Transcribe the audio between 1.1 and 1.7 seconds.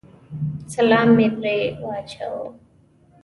مې پرې